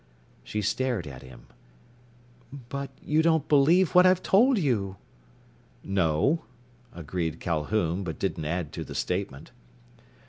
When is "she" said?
0.43-0.63